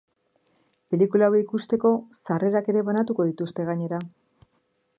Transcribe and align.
Pelikula 0.93 1.27
hau 1.31 1.35
ikusteko 1.41 1.91
sarrerak 2.23 2.71
ere 2.73 2.83
banatuko 2.89 3.27
dituzte 3.29 3.67
gainera. 3.69 4.01